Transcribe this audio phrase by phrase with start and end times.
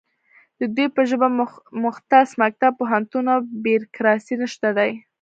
[0.59, 1.27] د دوی په ژبه
[1.83, 4.91] مختص مکتب، پوهنتون او بیرکراسي نشته دی